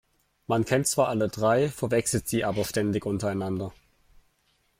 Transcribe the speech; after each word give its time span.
Man 0.47 0.65
kennt 0.65 0.87
zwar 0.87 1.09
alle 1.09 1.27
drei, 1.29 1.69
verwechselt 1.69 2.27
sie 2.27 2.43
aber 2.43 2.63
ständig 2.63 3.05
untereinander. 3.05 3.71